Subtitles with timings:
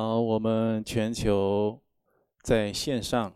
[0.00, 1.82] 好，我们全球
[2.44, 3.34] 在线上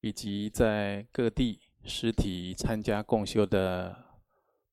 [0.00, 3.96] 以及在各地实体参加共修的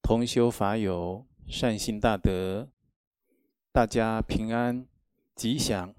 [0.01, 2.67] 同修法友善心大德，
[3.71, 4.83] 大家平安
[5.35, 5.93] 吉祥，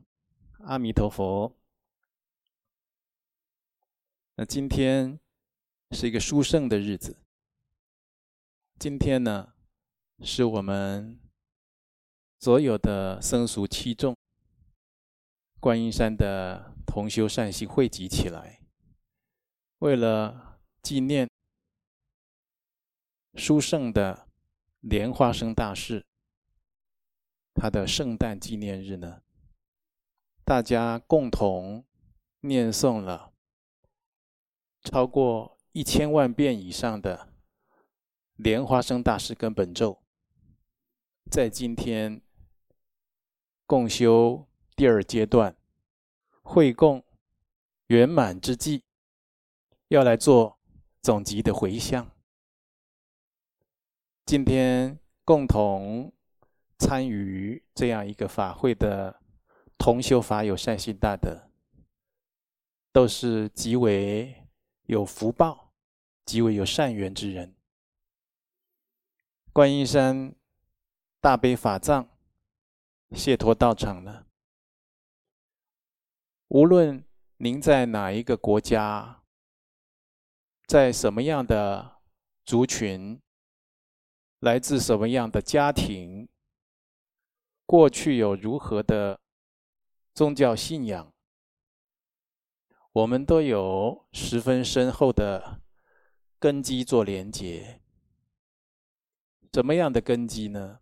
[0.64, 1.54] 阿弥陀佛。
[4.34, 5.20] 那今天
[5.92, 7.16] 是一个殊胜的日子，
[8.76, 9.52] 今天呢，
[10.24, 11.16] 是我们
[12.40, 14.16] 所有的僧俗七众。
[15.60, 18.62] 观音山的同修善心汇集起来，
[19.80, 21.28] 为了纪念
[23.34, 24.26] 殊胜的
[24.80, 26.02] 莲花生大士，
[27.52, 29.20] 他的圣诞纪念日呢，
[30.46, 31.84] 大家共同
[32.40, 33.34] 念诵了
[34.82, 37.34] 超过一千万遍以上的
[38.36, 40.02] 莲花生大师根本咒，
[41.30, 42.22] 在今天
[43.66, 44.49] 共修。
[44.80, 45.54] 第二阶段
[46.40, 47.04] 会供
[47.88, 48.82] 圆满之际，
[49.88, 50.58] 要来做
[51.02, 52.10] 总集的回向。
[54.24, 56.10] 今天共同
[56.78, 59.20] 参与这样一个法会的
[59.76, 61.50] 同修法友善心大德，
[62.90, 64.34] 都是极为
[64.84, 65.74] 有福报、
[66.24, 67.54] 极为有善缘之人。
[69.52, 70.34] 观音山
[71.20, 72.08] 大悲法藏
[73.10, 74.24] 解脱道场呢，
[76.50, 77.04] 无论
[77.36, 79.22] 您在哪一个国家，
[80.66, 82.00] 在什么样的
[82.44, 83.22] 族群，
[84.40, 86.28] 来自什么样的家庭，
[87.66, 89.20] 过去有如何的
[90.12, 91.14] 宗教信仰，
[92.90, 95.62] 我们都有十分深厚的
[96.40, 97.80] 根基做连结。
[99.52, 100.80] 怎么样的根基呢？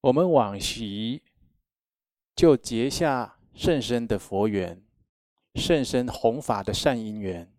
[0.00, 1.22] 我们往昔
[2.34, 3.38] 就结下。
[3.54, 4.84] 甚深的佛缘，
[5.54, 7.52] 甚深弘法的善因缘，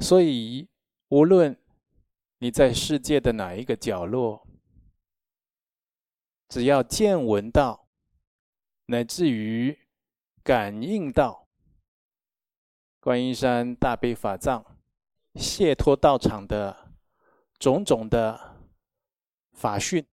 [0.00, 0.68] 所以
[1.08, 1.56] 无论
[2.38, 4.46] 你在世界的哪一个角落，
[6.48, 7.88] 只要见闻到，
[8.86, 9.78] 乃至于
[10.42, 11.48] 感应到
[12.98, 14.78] 观音山大悲法藏
[15.34, 16.92] 解脱道场的
[17.58, 18.56] 种种的
[19.52, 20.04] 法讯、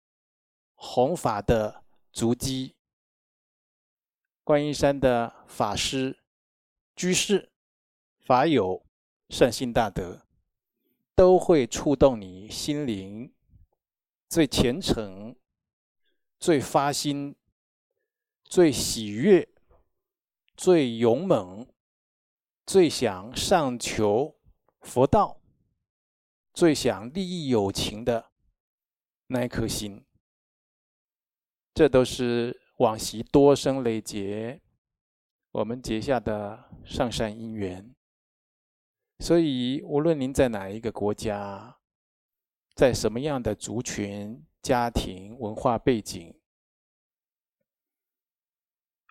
[0.75, 2.77] 弘法的足迹。
[4.51, 6.19] 观音山的法师、
[6.97, 7.53] 居士、
[8.19, 8.85] 法友、
[9.29, 10.27] 善心大德，
[11.15, 13.33] 都会触动你心灵
[14.29, 15.37] 最虔诚、
[16.41, 17.37] 最发心、
[18.43, 19.49] 最喜悦、
[20.57, 21.65] 最勇猛、
[22.67, 24.37] 最想上求
[24.81, 25.41] 佛道、
[26.53, 28.33] 最想利益有情的
[29.29, 30.05] 那一颗心。
[31.73, 32.61] 这都是。
[32.81, 34.59] 往昔多生累劫，
[35.51, 37.95] 我们结下的上善因缘。
[39.19, 41.77] 所以，无论您在哪一个国家，
[42.75, 46.35] 在什么样的族群、家庭、文化背景，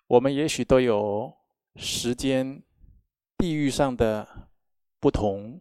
[0.08, 1.32] 我们也许都有
[1.76, 2.60] 时间、
[3.38, 4.50] 地域上的
[4.98, 5.60] 不同，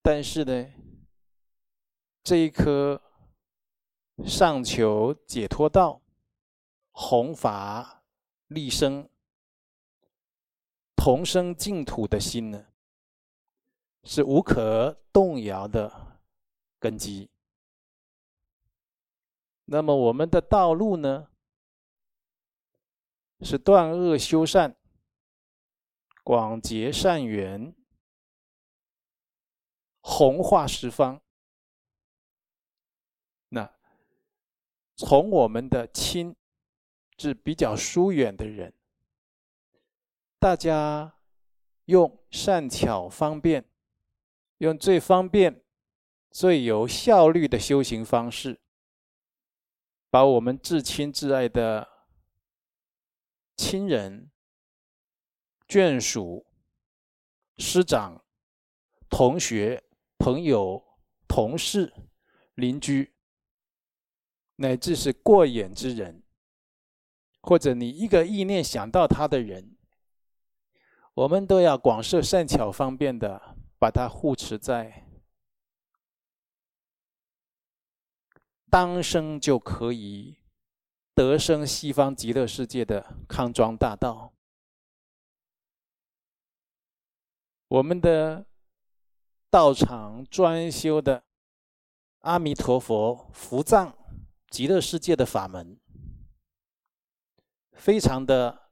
[0.00, 0.68] 但是呢，
[2.22, 3.02] 这一颗
[4.24, 5.99] 上求解脱道。
[6.92, 8.02] 弘法
[8.48, 9.08] 利生、
[10.96, 12.66] 同生净土的心呢，
[14.02, 16.20] 是无可动摇的
[16.78, 17.30] 根基。
[19.64, 21.30] 那么我们的道路呢，
[23.40, 24.76] 是断恶修善、
[26.22, 27.74] 广结善缘、
[30.00, 31.22] 弘化十方。
[33.48, 33.72] 那
[34.96, 36.36] 从我们的亲。
[37.20, 38.72] 是比较疏远的人，
[40.38, 41.16] 大家
[41.84, 43.68] 用善巧方便，
[44.56, 45.62] 用最方便、
[46.30, 48.58] 最有效率的修行方式，
[50.08, 51.86] 把我们至亲至爱的
[53.54, 54.30] 亲人、
[55.68, 56.46] 眷属、
[57.58, 58.24] 师长、
[59.10, 59.84] 同学、
[60.16, 60.82] 朋友、
[61.28, 61.92] 同事、
[62.54, 63.12] 邻居，
[64.56, 66.22] 乃至是过眼之人。
[67.42, 69.76] 或者你一个意念想到他的人，
[71.14, 75.06] 我们都要广设善巧方便的把他护持在
[78.68, 80.38] 当生就可以
[81.14, 84.32] 得生西方极乐世界的康庄大道。
[87.66, 88.46] 我们的
[89.48, 91.24] 道场专修的
[92.20, 93.96] 阿弥陀佛福藏
[94.48, 95.78] 极乐世界的法门，
[97.80, 98.70] 非常的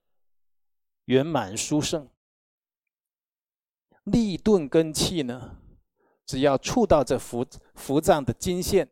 [1.06, 2.10] 圆满殊胜。
[4.04, 5.60] 利钝根器呢，
[6.24, 8.90] 只要触到这伏伏藏的金线，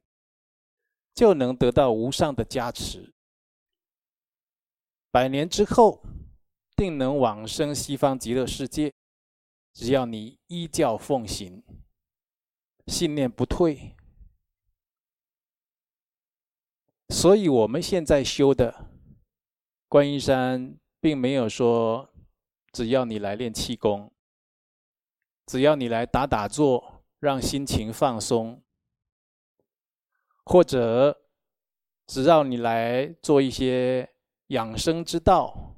[1.14, 3.14] 就能得到无上的加持。
[5.10, 6.02] 百年之后，
[6.74, 8.92] 定能往生西方极乐世界。
[9.72, 11.62] 只要你依教奉行，
[12.86, 13.94] 信念不退。
[17.10, 18.95] 所以我们现在修的
[19.96, 22.06] 观音山，并没有说
[22.70, 24.12] 只要你来练气功，
[25.46, 28.62] 只要你来打打坐，让心情放松，
[30.44, 31.19] 或者
[32.06, 34.06] 只要你来做一些
[34.48, 35.75] 养生之道、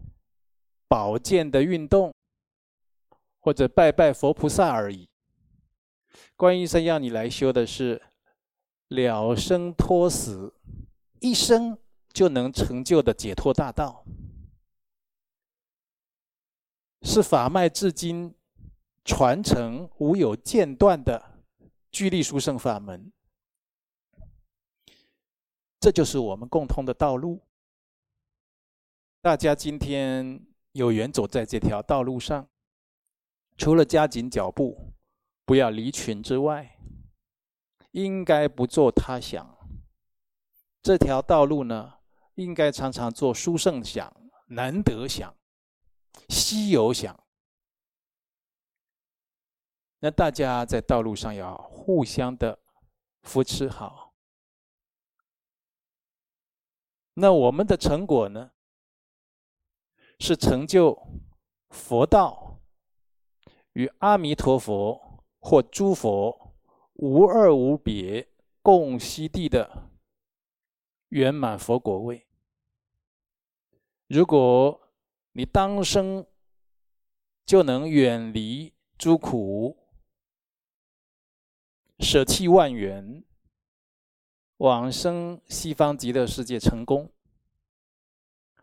[0.88, 2.12] 保健的运动。
[3.38, 5.08] 或者拜拜佛菩萨而已。
[6.34, 8.02] 观音山要你来修的是
[8.88, 10.52] 了生脱死，
[11.20, 11.78] 一生
[12.18, 14.04] 就能成就的解脱大道，
[17.02, 18.34] 是法脉至今
[19.04, 21.44] 传承无有间断的
[21.92, 23.12] 具力殊胜法门。
[25.78, 27.40] 这就是我们共同的道路。
[29.20, 32.48] 大家今天有缘走在这条道路上。
[33.56, 34.92] 除了加紧脚步，
[35.44, 36.80] 不要离群之外，
[37.92, 39.56] 应该不做他想。
[40.82, 41.97] 这条道路呢，
[42.38, 44.14] 应该常常做殊胜想、
[44.46, 45.34] 难得想、
[46.28, 47.18] 稀有想。
[49.98, 52.56] 那大家在道路上要互相的
[53.22, 54.14] 扶持好。
[57.14, 58.52] 那我们的成果呢，
[60.20, 60.96] 是成就
[61.70, 62.60] 佛道。
[63.72, 66.56] 与阿弥陀佛或诸佛
[66.94, 68.28] 无二无别
[68.60, 69.90] 共悉地的
[71.08, 72.27] 圆满佛果位。
[74.08, 74.90] 如果
[75.32, 76.26] 你当生
[77.44, 79.76] 就能远离诸苦，
[81.98, 83.22] 舍弃万缘，
[84.56, 87.12] 往生西方极乐世界成功，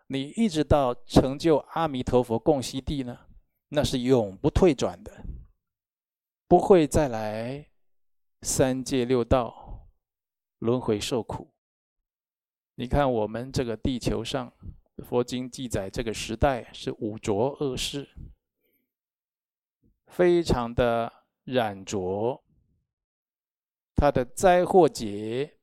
[0.08, 3.28] 你一直到成就阿弥陀佛共悉地呢？
[3.70, 5.26] 那是永不退转的，
[6.48, 7.70] 不会再来
[8.42, 9.88] 三界六道
[10.58, 11.54] 轮回受苦。
[12.76, 14.54] 你看，我们这个地球上，
[15.04, 18.08] 佛经记载，这个时代是五浊恶世，
[20.08, 21.12] 非常的
[21.44, 22.42] 染浊。
[23.96, 25.58] 它的灾祸劫，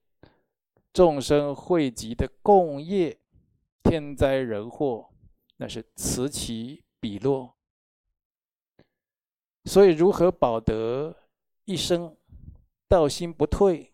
[0.93, 3.19] 众生汇集的共业，
[3.83, 5.11] 天灾人祸，
[5.57, 7.57] 那是此起彼落。
[9.65, 11.15] 所以，如何保得
[11.65, 12.17] 一生
[12.89, 13.93] 道心不退？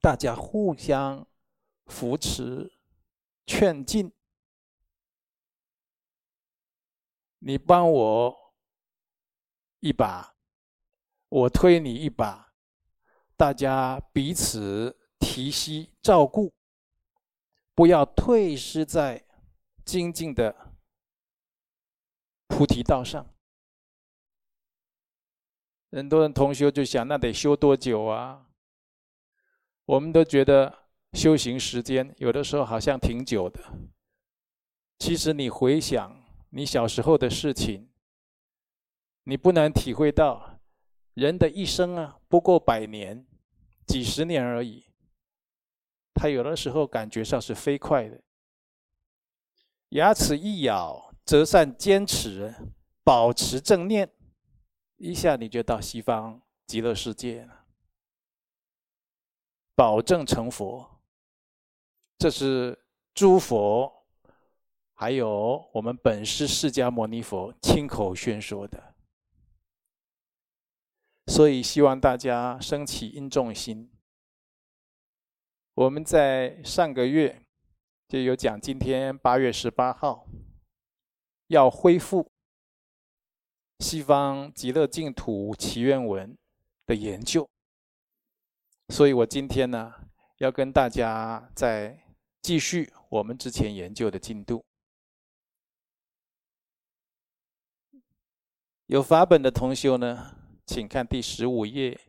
[0.00, 1.26] 大家互相
[1.86, 2.72] 扶持、
[3.48, 4.12] 劝进。
[7.38, 8.54] 你帮我
[9.80, 10.36] 一把，
[11.28, 12.52] 我推你一把，
[13.36, 16.52] 大家彼此提携照顾，
[17.74, 19.24] 不要退失在
[19.84, 20.74] 精进的
[22.48, 23.34] 菩提道上。
[25.90, 28.46] 很多人同修就想，那得修多久啊？
[29.86, 33.60] 我们都觉得修行时间有的时候好像挺久的。
[34.98, 37.88] 其实你回想你小时候的事情，
[39.24, 40.60] 你不难体会到，
[41.14, 43.26] 人的一生啊，不过百年、
[43.86, 44.86] 几十年而已。
[46.14, 48.20] 他有的时候感觉上是飞快的。
[49.90, 52.54] 牙齿一咬，折善坚持，
[53.02, 54.12] 保持正念。
[54.96, 57.64] 一下你就到西方极乐世界了，
[59.76, 60.97] 保证成佛。
[62.18, 62.76] 这是
[63.14, 64.04] 诸佛，
[64.94, 68.94] 还有我们本师释迦牟尼佛亲口宣说的。
[71.26, 73.90] 所以希望大家升起因重心。
[75.74, 77.40] 我们在上个月
[78.08, 80.26] 就有讲，今天八月十八号
[81.46, 82.30] 要恢复。
[83.78, 86.36] 西方极乐净土祈愿文
[86.84, 87.48] 的研究，
[88.88, 89.94] 所以我今天呢
[90.38, 91.96] 要跟大家再
[92.40, 94.64] 继续我们之前研究的进度。
[98.86, 102.00] 有法本的同修呢，请看第十五页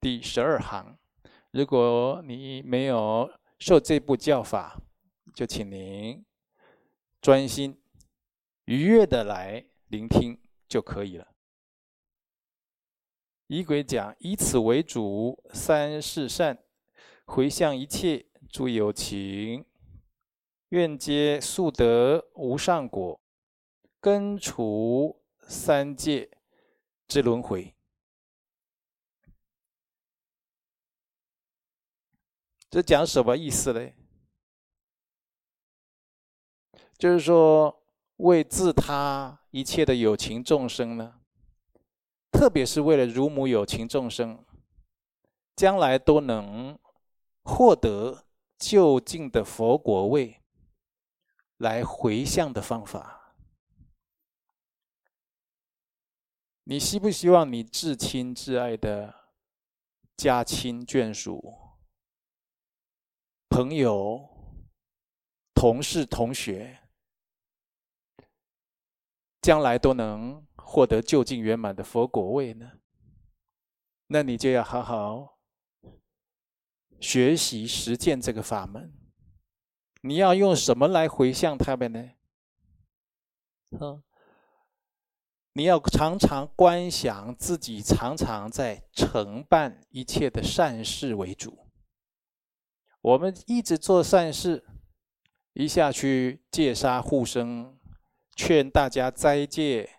[0.00, 0.98] 第十二行。
[1.50, 4.80] 如果你没有受这部教法，
[5.34, 6.24] 就请您
[7.20, 7.80] 专心
[8.64, 10.40] 愉悦的来聆听。
[10.66, 11.28] 就可以了。
[13.46, 16.58] 仪轨讲，以此为主，三世善，
[17.26, 19.66] 回向一切诸有情，
[20.68, 23.20] 愿皆速得无上果，
[23.98, 26.30] 根除三界
[27.08, 27.74] 之轮回。
[32.70, 33.90] 这讲什么意思呢？
[36.96, 37.82] 就是说，
[38.18, 41.20] 为自他一切的有情众生呢，
[42.30, 44.44] 特别是为了乳母有情众生，
[45.56, 46.78] 将来都能
[47.42, 48.24] 获得
[48.58, 50.40] 就近的佛果位，
[51.58, 53.36] 来回向的方法。
[56.64, 59.14] 你希不希望你至亲至爱的
[60.16, 61.76] 家亲眷属？
[63.50, 64.28] 朋友、
[65.54, 66.80] 同事、同学，
[69.42, 72.80] 将来都能获得就近圆满的佛果位呢？
[74.06, 75.33] 那你就要好好
[77.04, 78.90] 学习实践这个法门。
[80.00, 82.10] 你要用什么来回向他们呢？
[83.78, 84.02] 嗯，
[85.52, 91.70] 你要常常观想自己常常在承办一切的善事为主。
[93.02, 94.64] 我们一直做善事，
[95.52, 97.78] 一下去戒杀护生，
[98.34, 99.90] 劝大家斋戒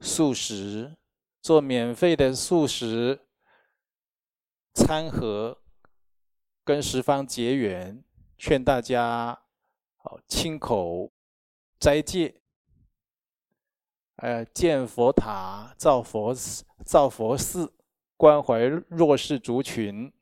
[0.00, 0.98] 素食，
[1.40, 3.28] 做免费的素食
[4.74, 5.59] 餐盒，
[6.64, 8.02] 跟十方结缘，
[8.38, 9.42] 劝大家
[10.02, 11.10] 哦亲口
[11.78, 12.40] 斋戒，
[14.16, 17.72] 呃建佛塔、造佛寺造佛寺，
[18.16, 20.12] 关怀弱势族群。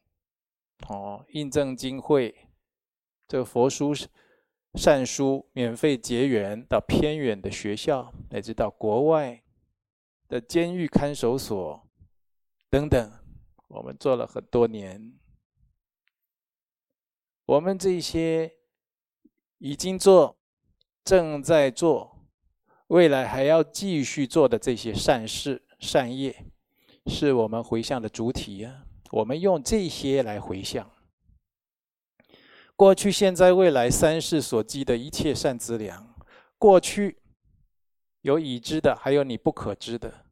[0.89, 2.33] 哦，印证经会，
[3.27, 3.93] 这个佛书、
[4.75, 9.43] 善书免费结缘到偏远的学校，乃至到国外
[10.29, 11.85] 的监狱看守所
[12.71, 13.13] 等等，
[13.67, 15.19] 我们做了很多年。
[17.49, 18.53] 我们这些
[19.57, 20.37] 已经做、
[21.03, 22.29] 正在做、
[22.89, 26.45] 未来还要继续做的这些善事、善业，
[27.07, 28.85] 是我们回向的主体呀。
[29.11, 30.91] 我们用这些来回向
[32.77, 36.15] 过去、现在、未来三世所积的一切善资粮。
[36.59, 37.19] 过去
[38.21, 40.27] 有已知的，还有你不可知的。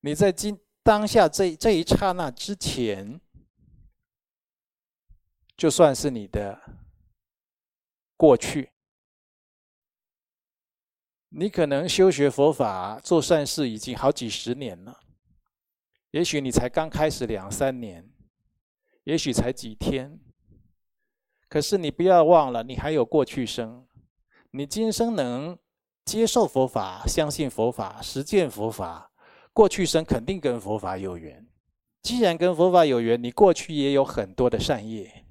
[0.00, 3.20] 你在今当下这这一刹那之前，
[5.58, 6.58] 就算是你的
[8.16, 8.70] 过去。
[11.30, 15.00] 你可能修学佛法、做善事已经好几十年了。
[16.12, 18.08] 也许你才刚开始两三年，
[19.02, 20.18] 也许才几天，
[21.48, 23.86] 可是你不要忘了，你还有过去生。
[24.52, 25.58] 你今生能
[26.04, 29.10] 接受佛法、相信佛法、实践佛法，
[29.52, 31.46] 过去生肯定跟佛法有缘。
[32.00, 35.26] 既然跟佛法有缘，你过去也有很多的善业，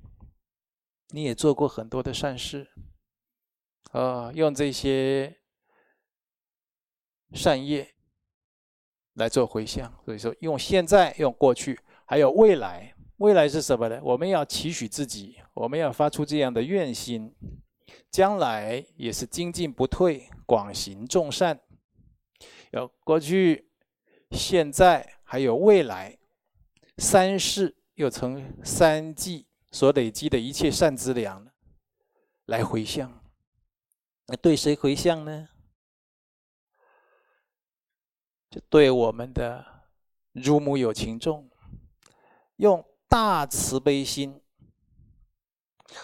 [1.09, 2.69] 你也做过很多的善事，
[3.91, 5.37] 啊，用这些
[7.33, 7.93] 善业。
[9.17, 12.93] 来做回向，所以说用现在、用过去，还有未来。
[13.17, 13.99] 未来是什么呢？
[14.03, 17.35] 我们要期许自己，我们要发出这样的愿心，
[18.11, 21.59] 将来也是精进不退，广行众善。
[22.69, 23.71] 有过去、
[24.29, 26.15] 现在，还有未来，
[26.99, 29.46] 三世又称三际
[29.77, 31.45] 所累积的一切善资粮，
[32.45, 33.21] 来回向。
[34.25, 35.49] 那对谁回向呢？
[38.49, 39.63] 就对我们的
[40.31, 41.47] 如母有情众，
[42.55, 44.41] 用大慈悲心，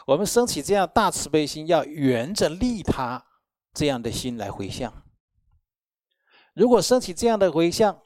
[0.05, 3.25] 我们升起这样大慈悲心，要圆着利他
[3.73, 5.03] 这样的心来回向。
[6.53, 7.99] 如果升起这样的回向，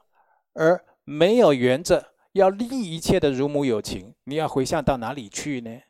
[0.53, 5.81] 而没有圆着要利一切的如母有情，你要回向到哪里去呢？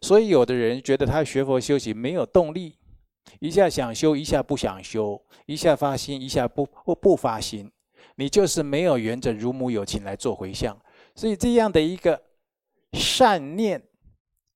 [0.00, 2.78] 所以，有的人觉得他学佛修行没有动力。
[3.38, 7.70] 一下想修，一下不想修；一下发心，一下不不不发心。
[8.16, 10.78] 你就是没有缘着如母有情来做回向，
[11.14, 12.22] 所以这样的一个
[12.92, 13.82] 善念、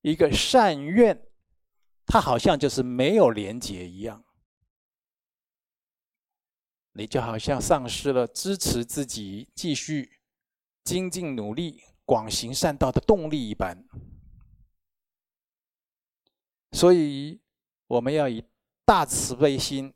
[0.02, 1.26] 一个善愿，
[2.06, 4.24] 它好像就是没有连结一样。
[6.92, 10.10] 你就好像丧失了支持自己继续
[10.84, 13.84] 精进努力、广行善道的动力一般。
[16.70, 17.40] 所以
[17.88, 18.44] 我们要以。
[18.86, 19.94] 大慈悲心，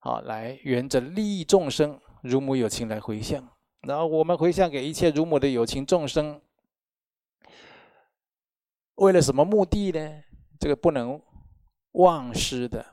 [0.00, 3.48] 好，来缘着利益众生，如母有情来回向。
[3.82, 6.42] 然后我们回向给一切如母的有情众生，
[8.96, 10.24] 为了什么目的呢？
[10.58, 11.22] 这个不能
[11.92, 12.84] 忘失的，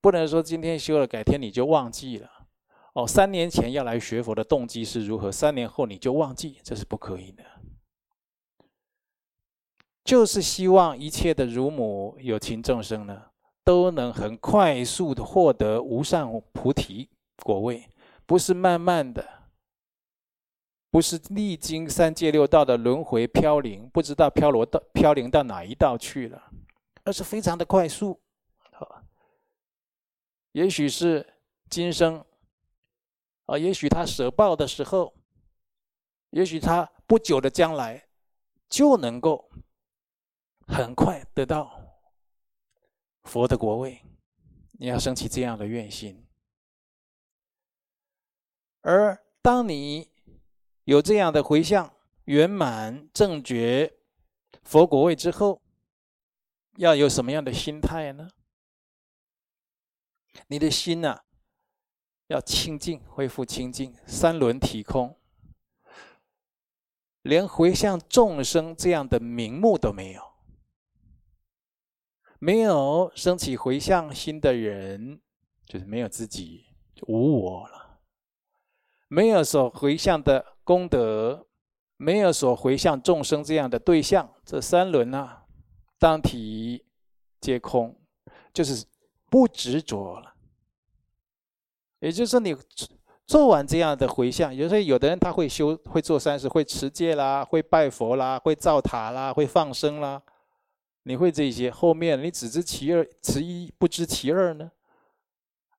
[0.00, 2.35] 不能说今天修了，改天你就忘记了。
[2.96, 7.44] 哦，三年前要来学佛的动机是如何，三年后你就忘记，这是不可以的。
[10.02, 13.24] 就是希望一切的乳母有情众生呢，
[13.62, 17.10] 都能很快速的获得无上菩提
[17.42, 17.86] 果位，
[18.24, 19.22] 不是慢慢的，
[20.90, 26.42] 不是历经三界六道的轮回飘零，不知道飘罗到飘零到哪一道去了，
[27.04, 28.18] 而是非常的快速。
[30.52, 31.34] 也许是
[31.68, 32.24] 今生，
[33.46, 35.14] 啊，也许他舍报的时候，
[36.30, 38.08] 也许他不久的将来
[38.68, 39.50] 就能够
[40.66, 41.80] 很快得到
[43.24, 44.02] 佛的国位。
[44.78, 46.26] 你要升起这样的愿心，
[48.82, 50.10] 而当你
[50.84, 54.00] 有这样的回向圆满正觉
[54.64, 55.62] 佛国位之后，
[56.76, 58.28] 要有什么样的心态呢？
[60.48, 61.24] 你的心呐、啊，
[62.28, 65.16] 要清净，恢复清净，三轮体空，
[67.22, 70.22] 连回向众生这样的名目都没有。
[72.38, 75.20] 没有升起回向心的人，
[75.64, 78.00] 就是没有自己，就无我了。
[79.08, 81.46] 没有所回向的功德，
[81.96, 85.46] 没有所回向众生这样的对象，这三轮啊，
[85.98, 86.84] 当体
[87.40, 87.98] 皆空，
[88.52, 88.84] 就是
[89.30, 90.35] 不执着了。
[92.06, 92.54] 也就是说，你
[93.26, 100.22] 做完这样的回向，有时候有的人他会修，会做善事，会持戒啦，会拜佛啦，会造塔啦，会放生啦。
[101.02, 104.70] 你会这些，后面你只知其二，其一不知其二呢？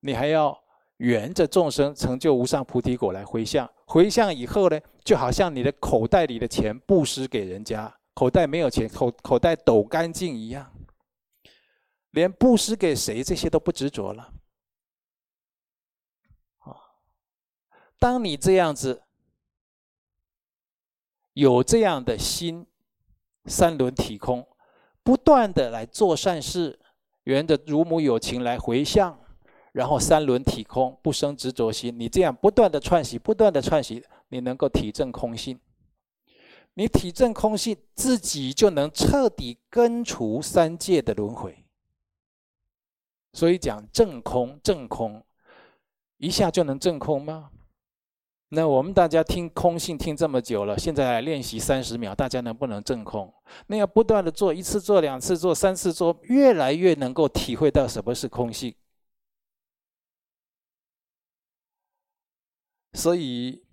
[0.02, 0.58] 你还要
[0.98, 10.70] 缘着众生成就无上菩提果来回向，回向以后呢，就好像你的口袋里的钱布施给人家，口袋没有钱，口口袋抖干净一样，
[12.12, 14.34] 连布施给谁这些都不执着了。
[18.00, 19.04] 当你这样子
[21.34, 22.66] 有这样的心，
[23.46, 24.48] 三轮体空，
[25.04, 26.80] 不断的来做善事，
[27.24, 29.20] 缘着如母有情来回向，
[29.72, 31.98] 然后三轮体空，不生执着心。
[31.98, 35.60] 你这样不断的串习，不断的串习，你能够体证空性。
[36.74, 41.66] 你体证空性，自己就能彻底根除三界的轮回。
[43.34, 45.24] 所以讲证空，证空，
[46.18, 47.52] 一下就能证空吗？
[48.50, 53.34] 那我们大家听空性听这么久了，现在练习三十秒，大家能不能证空？
[53.68, 58.74] 那要不断的做，一次做，两次做，三次做，越来越能够体会到什么是空性。
[62.94, 63.66] 所以，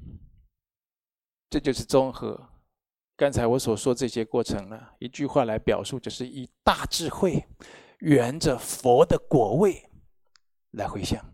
[1.49, 2.51] 这就是综合
[3.17, 7.47] 刚才我所说这些过程了，一句话来表述，就是以大智慧，
[8.01, 9.89] 圆着佛的果位
[10.73, 11.25] 来回向。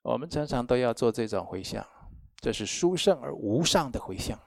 [0.00, 1.86] 我们常常都要做这种回向。
[2.44, 4.38] 这是殊胜而无上的回向。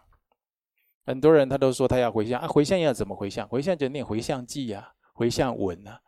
[1.03, 3.47] 很多人他都说他要回向啊，回向要怎么回向？
[3.47, 5.99] 回向就念回向偈呀，回向文呐。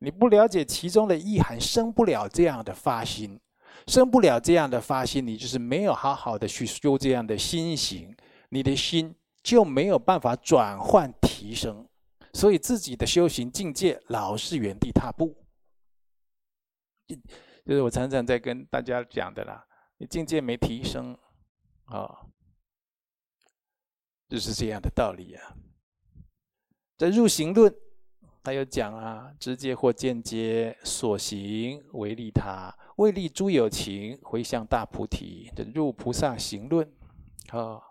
[0.00, 3.40] 你不了解其中的意涵，生不了这样的发心，
[3.86, 8.14] 生不了这样的发心，你就是没有好好的去修这样的心行，
[8.50, 11.88] 你的心就没有办法转换提升，
[12.34, 15.34] 所以自己的修行境界老是原地踏步。
[17.64, 19.64] 就是我常常在跟大家讲的啦，
[19.96, 21.16] 你境界没提升。
[21.90, 22.18] 啊、哦，
[24.28, 25.54] 就是这样的道理啊。
[26.96, 27.74] 在入行论，
[28.42, 36.86] 他有讲啊，直接或间接所行为利他，为利诸有情，回向大菩提的入菩萨行论。
[37.48, 37.82] 啊、哦，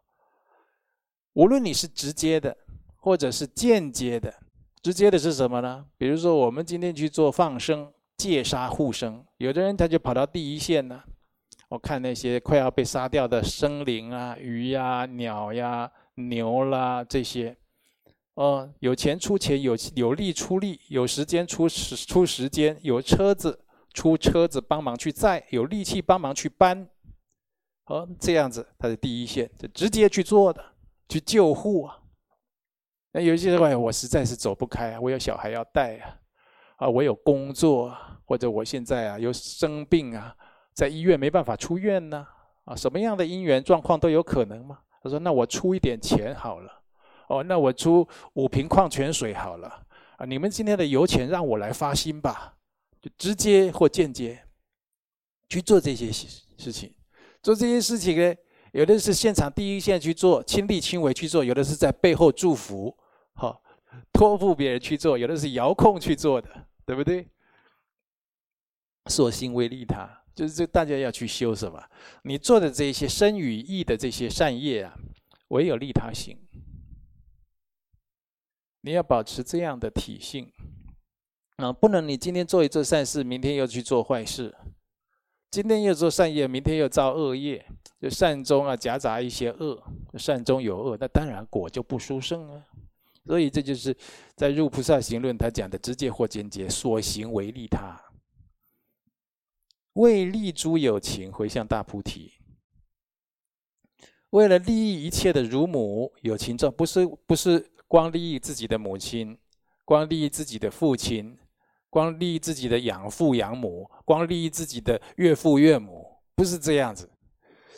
[1.33, 2.55] 无论你是直接的，
[2.95, 4.33] 或者是间接的，
[4.81, 5.85] 直接的是什么呢？
[5.97, 11.03] 比如说，我们今天去做放生、戒杀护生，有的人他就跑到第一线呢。
[11.69, 17.55] 我看那些快要被杀掉的生灵啊，鱼呀、鸟呀、牛啦这些，
[18.33, 26.89] 哦，有钱出钱，有有力出力，有时间出时出时间，有车子出车子帮忙去载，有力气帮忙去搬，
[27.85, 30.73] 哦，这样子他是第一线，就直接去做的，
[31.07, 31.99] 去救护啊。
[33.11, 36.17] 那有些人，我实在是走不开啊，我有小孩要带啊，
[36.77, 40.35] 啊，我有工作，或者我现在啊有生病啊。
[40.79, 42.25] 在医院没办法出院呢，
[42.63, 44.79] 啊，什么样的因缘状况都有可能吗？
[45.03, 46.71] 他说：“那我出一点钱好了，
[47.27, 49.67] 哦，那我出五瓶矿泉水好了，
[50.15, 52.55] 啊，你们今天的油钱让我来发心吧，
[53.01, 54.41] 就直接或间接
[55.49, 56.95] 去做这些事事情。
[57.43, 58.33] 做这些事情呢，
[58.71, 62.97] 有的是现场第一线去做，亲力亲为去做；有的是在背后祝福，
[63.33, 63.61] 好
[64.13, 66.49] 托付别人去做；有的是遥控去做的，
[66.85, 67.27] 对不对？
[69.07, 70.09] 所行为利他。”
[70.39, 71.83] 就是这，大家要去修什么？
[72.23, 74.97] 你做的这些身与意的这些善业啊，
[75.49, 76.39] 唯有利他行。
[78.79, 80.49] 你要保持这样的体性
[81.57, 84.49] 啊，不能你今天做一做善事，明天又去做坏事；
[85.51, 87.65] 今天又做善业，明天又造恶业，
[87.99, 92.63] 就善中啊夹杂一些恶，善中有恶，那当然果就不殊胜啊。
[93.25, 93.93] 所以这就是
[94.37, 98.01] 在《入菩萨行论》他讲的直接或间接，所行为利他，
[99.99, 102.33] 为利诸有情回向大菩提。
[104.31, 107.71] 为了利益一切的乳母有情众，不是不是。
[107.89, 109.35] 光利益自己的母亲，
[109.83, 111.35] 光利益自己的父亲，
[111.89, 117.09] 光利益自己的养父养母，光利益自己的岳父岳母，不是这样子。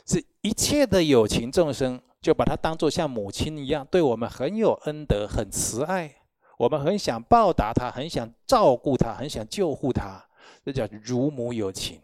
[0.06, 6.14] 是一切的有情众生，就把他当做像母亲一样，对我们很有恩德，很慈爱，
[6.60, 10.28] 我们很想报答他，很想照顾他，很想救护他，
[10.64, 12.02] 这叫乳母有情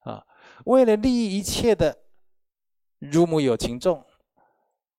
[0.00, 0.26] 啊！
[0.66, 1.96] 为了利益一切的
[2.98, 4.04] 乳母有情众，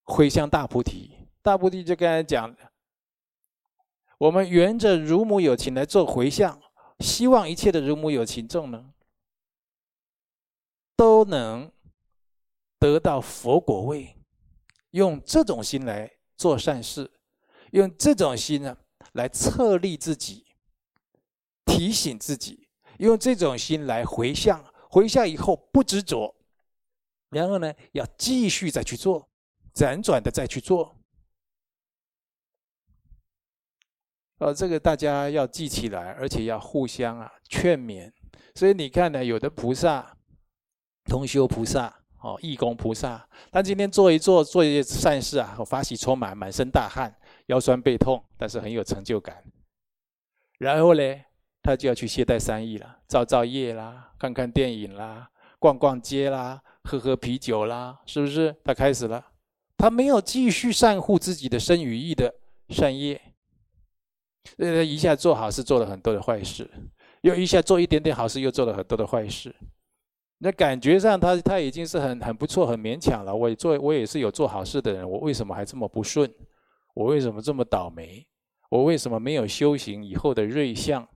[0.03, 1.17] 回向大菩提。
[1.41, 2.55] 大菩提就刚才讲，
[4.17, 6.61] 我们缘着乳母有情来做回向，
[6.99, 8.93] 希望一切的乳母有情众呢，
[10.95, 11.71] 都能
[12.77, 14.17] 得到佛果位，
[14.91, 17.11] 用这种心来做善事，
[17.71, 18.77] 用这种心呢
[19.13, 20.45] 来策励自己，
[21.65, 22.67] 提醒自己，
[22.99, 26.35] 用这种心来回向，回向以后不执着，
[27.29, 29.29] 然后呢要继续再去做，
[29.73, 30.97] 辗转的再去做。
[34.39, 38.11] 哦，这个大家要记起来，而且要互相啊劝勉。
[38.55, 40.17] 所以你看呢，有的菩萨，
[41.05, 49.43] 同修菩萨，哦，义工菩萨，他今天做一做做一些善事啊，发喜充满，满身大汗，腰酸背痛，但是很有成就感。
[50.57, 51.01] 然后呢，
[51.61, 58.55] 他就要去懈怠三益了，造造业啦，看看电影啦，逛逛街啦，喝喝啤酒啦，是不是？
[58.63, 59.23] 他开始了，
[59.77, 62.33] 他没有继续善护自己的身语意的
[62.69, 63.21] 善业。
[64.57, 66.67] 所以他一下做好事做了很多的坏事，
[67.21, 69.55] 又一下做一点点好事又做了很多的坏事。
[70.39, 73.35] 那感觉上他他已经是很很不错很勉强了。
[73.35, 76.27] 我也做我也是有做好事的人，我为什么还这么不顺？
[76.95, 78.25] 我为什么这么倒霉？
[78.71, 81.07] 我为什么没有修行以后的瑞相？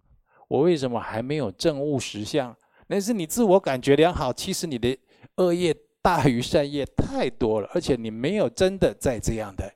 [0.48, 2.56] 我为什么还没有证悟实相？
[2.88, 4.98] 那是你自我感觉良好，其实你的
[5.38, 9.74] 恶业大于善业太多了，而且你没有真的在这样的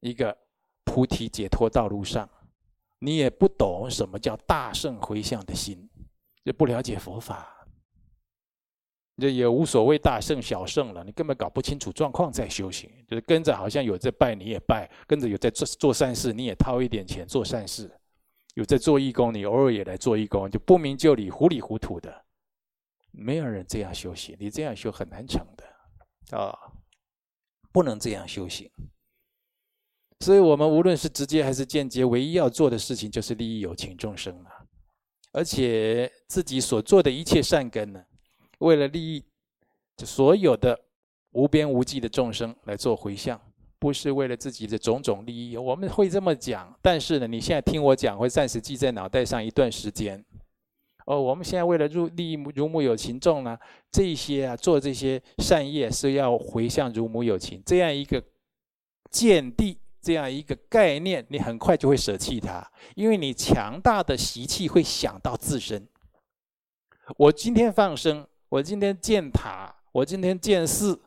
[0.00, 0.36] 一个
[0.84, 2.28] 菩提解脱道路上。
[3.00, 5.90] 你也不懂什么叫大圣回向的心，
[6.44, 7.66] 也不了解佛法，
[9.18, 11.04] 这也无所谓大圣小圣了。
[11.04, 17.90] 你根本搞不清楚状况在修行，就是跟着好像有在拜你也拜，跟着有在做做善事你也掏一点钱做善事，
[18.54, 22.24] 有在做义工你偶尔也来做义工，就不明就里糊里糊涂的，
[23.10, 26.56] 没有人这样修行，你这样修很难成的啊，
[27.72, 28.70] 不能这样修行。
[30.20, 34.50] 所以，我们无论是直接还是间接，唯一要做的事情就是利益有情众生了。
[35.32, 38.04] 而且，自己所做的一切善根呢，
[38.60, 39.24] 为了利益
[40.04, 40.80] 所有的
[41.32, 43.38] 无边无际的众生来做回向，
[43.84, 45.58] 不是为了自己的种种利益。
[45.58, 50.24] 我们会这么讲，但是呢，你现在听我讲，会暂时记在脑袋上一段时间。
[51.04, 53.58] 哦，我们现在为了入利益乳母有情众呢，
[53.92, 58.24] 这些啊，做这些善业是要回向乳母有情，这样一个
[59.10, 59.76] 见地。
[60.00, 62.62] 这样一个概念，你很快就会舍弃它，
[62.94, 65.88] 因为你强大的习气会想到自身。
[67.16, 71.00] 我今天放生，我今天建塔，我今天建寺，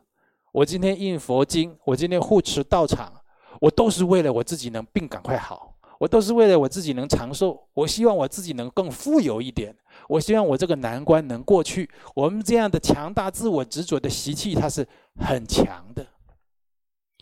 [0.52, 3.12] 我今天印佛经，我今天护持道场，
[3.60, 9.76] 我都是为了我自己能病赶快好，我都是为了我自己能长寿，我希望我自己能更富有一点，
[10.08, 11.88] 我希望我这个难关能过去。
[12.14, 14.86] 我们这样的强大自我执着的习气，它是
[15.20, 16.06] 很强的。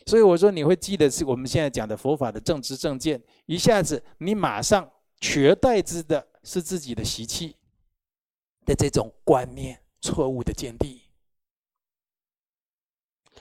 [0.06, 4.88] 所以我说，你会记得是我们现在讲的佛法的正知正见，一下子你马上
[5.20, 7.56] 取而代之的是自己的习气
[8.64, 11.05] 的这种观念错误的见地。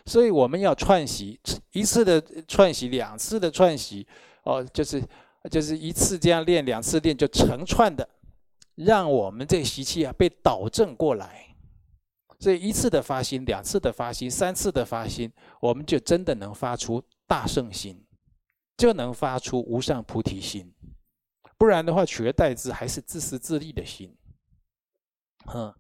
[0.06, 1.40] 所以我们要串习，
[1.72, 4.06] 一次的串习，两次的串习，
[4.44, 5.04] 哦，就是
[5.50, 8.08] 就是一次这样练，两次练，就成串的，
[8.76, 11.56] 让我们这习气啊被导正过来。
[12.40, 18.06] 所以一次的发心，两次的发心，三次的发心，我们就真的能发出大圣心，
[18.78, 20.72] 就能发出无上菩提心。
[21.58, 24.14] 不然的话，取而代之还是自私自利的心。
[25.54, 25.74] 嗯，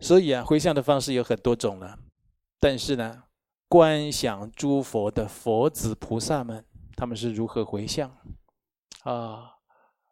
[0.00, 1.98] 所以啊，回向的方式有很多种了。
[2.58, 3.22] 但是呢，
[3.68, 6.64] 观想诸佛的佛子菩萨们，
[6.96, 8.10] 他们是如何回向
[9.04, 9.54] 啊？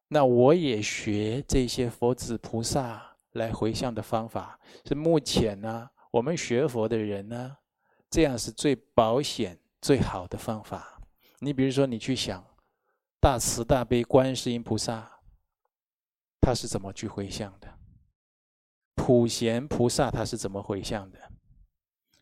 [0.09, 3.05] 那我也学这些佛子菩萨。
[3.33, 7.57] 来回向的方法是目前呢，我们学佛的人呢，
[8.11, 10.99] 这样是最保险、最好的方法。
[11.39, 12.43] 你比如说，你去想
[13.21, 15.21] 大慈大悲观世音菩萨，
[16.41, 17.78] 他是怎么去回向的？
[19.09, 21.19] 普贤菩萨他是怎么回向的？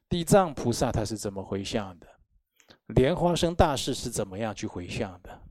[0.08, 2.06] 地藏菩萨他是怎么回向的？
[2.94, 5.42] 莲花生大士是怎么样去回向的？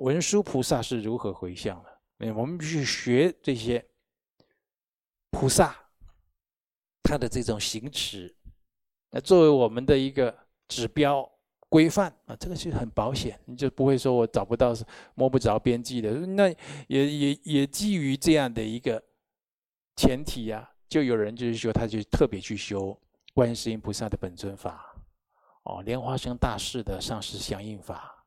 [0.00, 2.34] 文殊菩萨是如何回向的？
[2.34, 3.86] 我们必须学这些
[5.30, 5.72] 菩萨
[7.04, 8.34] 他的这种行持，
[9.12, 11.30] 那作为我们的一个指标
[11.68, 14.74] 规范啊，这个是很保险，你就不会说我找不到
[15.14, 16.10] 摸不着边际的。
[16.10, 16.48] 那
[16.88, 19.00] 也也也基于这样的一个
[19.96, 22.96] 前提呀、啊，就有人就是说，他就特别去修
[23.34, 24.94] 观世音菩萨的本尊法。
[25.64, 28.24] 哦，莲花生大士的上师相应法，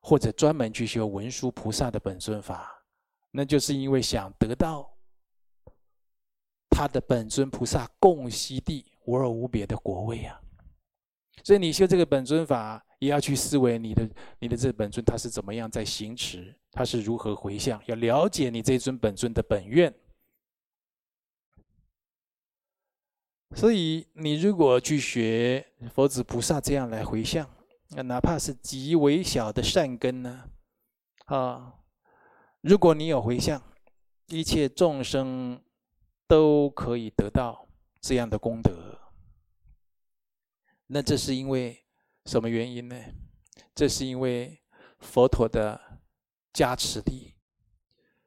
[0.00, 2.70] 或者专门去修文殊菩萨的本尊法，
[3.32, 4.88] 那就是因为想得到
[6.68, 10.40] 他的本尊菩萨共悉地无二无别的果位啊。
[11.42, 14.08] 所以你修这个本尊法，也要去思维你的
[14.38, 19.92] 你的这本尊他是怎么样在行持，他是如何回向，要了解你这尊本尊的本愿。
[23.56, 27.48] 所以，你如果去学佛子菩萨这样来回向，
[28.04, 30.48] 哪怕是极微小的善根呢，
[31.26, 31.74] 啊，
[32.60, 33.60] 如果你有回向，
[34.28, 35.60] 一切众生
[36.28, 37.68] 都可以得到
[38.00, 39.00] 这样的功德。
[40.86, 41.84] 那这是因为
[42.26, 42.96] 什么原因呢？
[43.74, 44.62] 这是因为
[45.00, 45.98] 佛陀的
[46.52, 47.34] 加持力，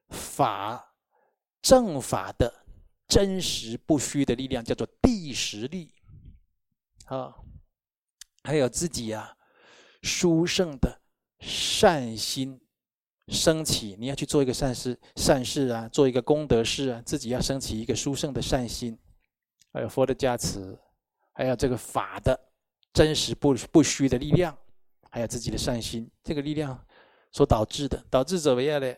[0.09, 0.95] 法
[1.61, 2.62] 正法的。
[3.13, 5.93] 真实不虚的力量叫做谛实力，
[7.05, 7.31] 啊，
[8.43, 9.37] 还有自己啊，
[10.01, 10.99] 殊胜的
[11.39, 12.59] 善心
[13.27, 18.97] 升起，你要去做一个善事、善事啊，做一个功德事啊，自己要升起一个殊胜的善心，
[19.71, 20.75] 还有佛的加持，
[21.33, 22.51] 还有这个法的
[22.93, 24.57] 真实不不虚的力量，
[25.11, 26.83] 还有自己的善心，这个力量
[27.31, 28.91] 所导致的，导致怎么样呢？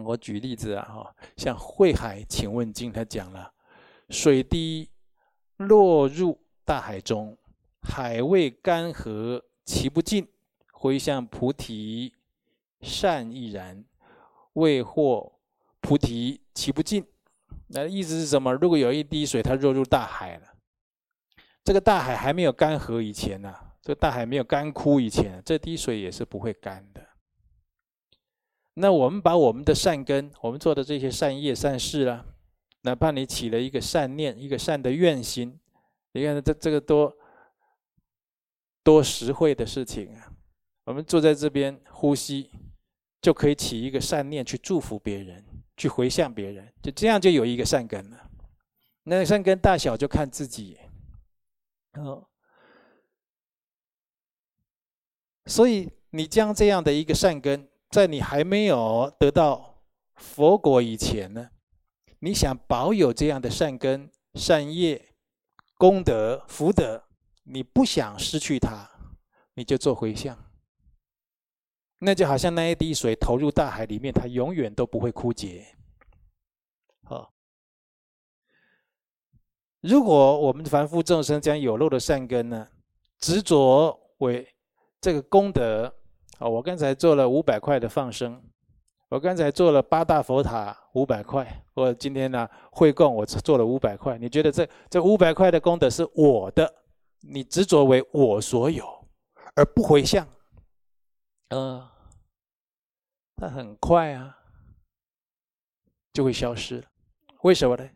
[0.00, 3.52] 我举例子啊，哈，像《慧海请问经》，他讲了，
[4.08, 4.88] 水滴
[5.58, 7.36] 落入大海中，
[7.82, 10.26] 海未干涸，其不尽，
[10.72, 12.14] 回向菩提
[12.80, 13.84] 善亦然，
[14.54, 15.32] 未获
[15.80, 17.04] 菩提，其不尽。
[17.66, 18.52] 那意思是什么？
[18.54, 20.46] 如果有一滴水，它落入大海了，
[21.62, 27.06] 这个大海还没有干涸以前呢、这个大海没有干枯以前，这滴水也是不会干的。
[28.74, 32.24] 那我们把我们的善根，我们做的这些善业善事啊，
[32.82, 35.60] 哪怕你起了一个善念，一个善的愿心，
[36.12, 37.14] 你看这这个多
[38.82, 40.32] 多实惠的事情啊！
[40.84, 42.50] 我们坐在这边呼吸，
[43.20, 45.44] 就可以起一个善念去祝福别人，
[45.76, 48.30] 去回向别人，就这样就有一个善根了。
[49.02, 50.78] 那善根大小就看自己，
[51.92, 52.26] 哦。
[55.44, 57.68] 所以你将这样的一个善根。
[57.92, 59.82] 在你还没有得到
[60.14, 61.50] 佛果以前呢，
[62.20, 65.14] 你想保有这样的善根、善业、
[65.76, 67.04] 功德、福德，
[67.42, 68.88] 你不想失去它，
[69.52, 70.42] 你就做回向。
[71.98, 75.76] 那就好像那一滴水投入大海里面，它永远都不会枯竭。
[77.04, 77.34] 好，
[79.82, 82.68] 如果我们凡夫众生将有漏的善根呢，
[83.18, 84.48] 执着为
[84.98, 85.94] 这个功德。
[86.42, 88.42] 哦，我刚才做了五百块的放生，
[89.08, 94.18] 我刚才做了八大佛塔五百块，我今天呢会供我做了五百块。
[94.18, 96.82] 你觉得这这五百块的功德是我的，
[97.20, 98.84] 你执着为我所有，
[99.54, 100.26] 而不回向，
[101.50, 101.90] 嗯、呃，
[103.36, 104.36] 它很快啊
[106.12, 106.84] 就会消失了。
[107.42, 107.88] 为什么呢？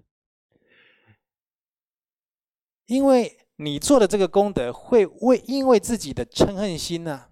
[2.87, 7.31] 因为你做的这个功德会为因为自己的嗔恨心呢、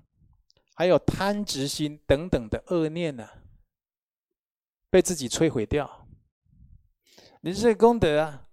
[0.74, 3.28] 还有贪执心等等的恶念呢、
[4.90, 6.08] 被自己摧毁掉。
[7.42, 8.48] 你这个功德啊，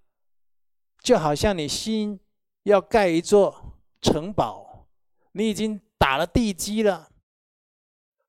[1.02, 2.20] 就好像你心
[2.64, 4.88] 要盖一座城堡，
[5.32, 7.10] 你已经打了地基了。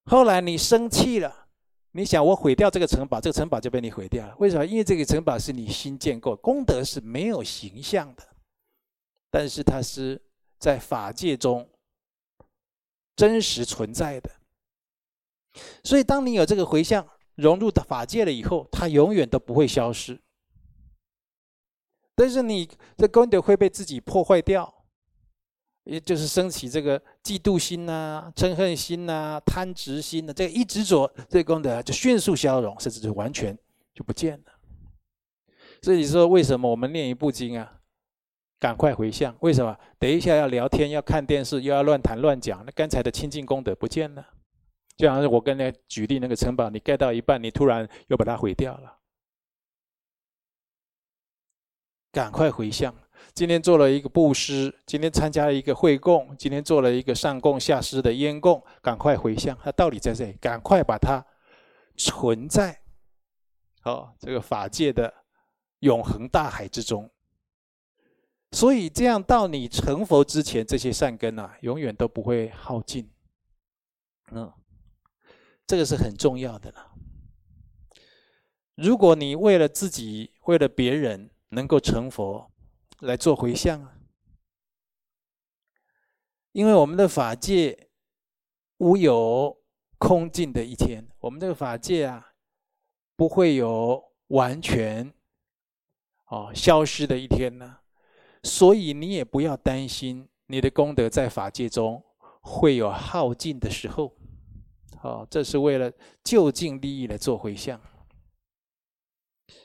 [0.07, 1.49] 后来你生气了，
[1.91, 4.35] 你想我毁掉这个城堡，这个城堡就被你毁掉了。
[4.39, 4.65] 为什么？
[4.65, 8.27] 因为这个城堡是你新建过，功德是没有形象的，
[9.31, 10.21] 但是它是
[10.59, 11.69] 在法界中。
[13.15, 14.31] 真实存在的，
[15.85, 20.21] 所以当你有这个回向融入的法界了以后，它永远都不会消失。
[22.15, 24.73] 但是你这功德会被自己破坏掉，
[25.85, 33.57] 也就是升起这个嫉妒心呐、啊、嗔恨心呐、贪执心的、这个一执着，这功德就迅速消融，甚至就完全
[33.95, 34.53] 就不见了。
[35.83, 37.81] 所以说，为什么我们念一部经啊，
[38.63, 39.37] 赶快回向。
[39.41, 39.77] 为什么？
[39.99, 44.25] 等一下要聊天，要看电视，又要乱谈乱讲，那刚才的清净功德不见了。
[44.97, 49.01] 就好像我跟你举例那个城堡，你盖到一半，你突然又把它毁掉了。
[52.13, 52.95] 赶快回向。
[53.35, 59.59] 今天做了一个布施，今天参加了一个会供，今天做了一个上供下施的烟供，赶快回向。
[59.61, 61.27] 它道理在这里，赶快把它
[61.97, 62.81] 存在，
[63.83, 65.13] 哦，这个法界的
[65.81, 67.12] 永恒大海之中。
[68.53, 73.11] 所以这样到你成佛之前，这些善根啊，永远都不会耗尽。
[74.31, 74.53] 嗯，
[75.67, 76.93] 这个是很重要的了。
[78.75, 82.51] 如果你为了自己，为了别人能够成佛，
[83.01, 83.99] 来做回向啊！
[86.53, 87.91] 因为我们的法界
[88.79, 89.63] 无有
[89.99, 92.33] 空尽的一天，我们这个法界啊，
[93.17, 95.13] 不会有完全
[96.27, 97.79] 哦消失的一天呢。
[98.43, 102.03] 所以你也不要担心你的功德在法界中
[102.41, 104.15] 会有耗尽的时候。
[105.03, 107.81] 哦，这是为了就近利益来做回向。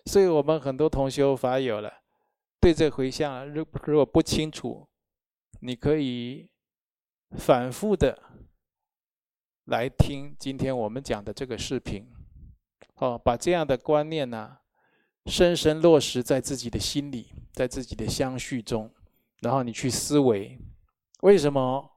[0.05, 1.93] 所以我们很多同修法友了。
[2.59, 4.87] 对这回向，如如果不清楚，
[5.61, 6.49] 你可以
[7.37, 8.17] 反复的
[9.65, 12.11] 来听今天我们讲的这个视频，
[12.95, 14.57] 哦，把这样的观念呢，
[15.27, 18.89] 深深落实在自己的心里，在自己的相续中，
[19.41, 20.57] 然后你去思维，
[21.21, 21.87] 为什么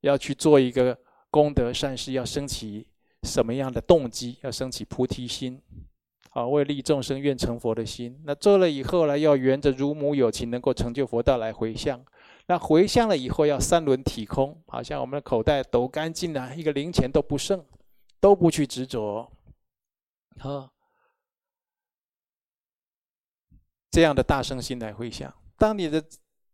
[0.00, 0.98] 要去做一个
[1.30, 2.88] 功德善事，要升起
[3.22, 5.62] 什么样的动机，要升起菩提心。
[6.30, 12.04] 啊，为利众生愿成佛的心，那做了以后呢，要缘着如母有情，能够成就佛道来回向。
[12.46, 17.64] 那回向了以后，要三轮体空，好像我们的口袋抖干净了，一个零钱都不剩，
[18.20, 19.32] 都不去执着。
[20.38, 20.70] 好，
[23.90, 25.32] 这样的大圣心来回向。
[25.56, 26.04] 当你的，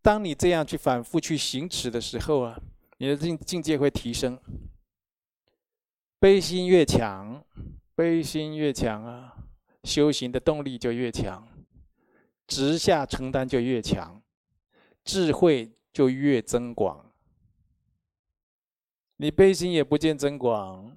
[0.00, 2.60] 当你这样去反复去行持的时候啊，
[2.98, 4.38] 你的境境界会提升，
[6.18, 7.44] 悲心越强，
[7.94, 9.36] 悲心越强啊。
[9.84, 11.48] 修行的动力就越强，
[12.46, 14.22] 直下承担就越强，
[15.02, 17.12] 智慧就越增广。
[19.16, 20.96] 你悲心也不见增广，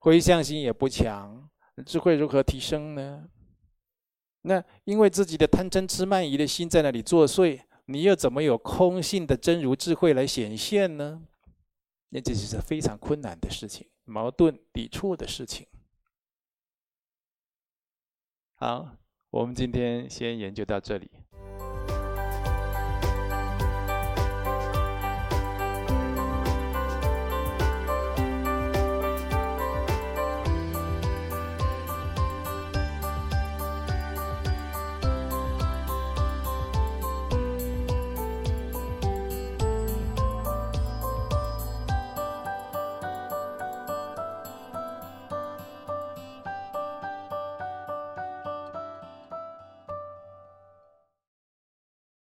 [0.00, 1.48] 回向心也不强，
[1.84, 3.28] 智慧如何提升呢？
[4.48, 11.26] 那因为自己的贪嗔痴慢疑的心在那里作祟，你又怎么有空性的真如智慧来显现呢？
[12.10, 15.66] 那这就是非常困难的事情，矛盾抵触的事情。
[18.54, 18.96] 好，
[19.30, 21.10] 我们今天先研究到这里。